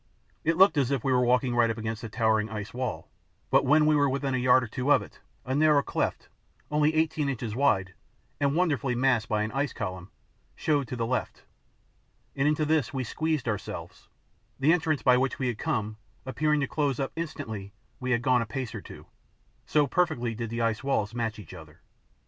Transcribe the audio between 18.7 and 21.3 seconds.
or two, so perfectly did the ice walls